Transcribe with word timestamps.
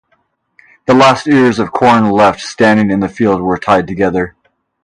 The 0.87 0.95
last 0.95 1.27
ears 1.27 1.59
of 1.59 1.71
corn 1.71 2.09
left 2.09 2.39
standing 2.39 2.89
in 2.89 3.01
the 3.01 3.07
field 3.07 3.39
were 3.39 3.59
tied 3.59 3.85
together. 3.85 4.33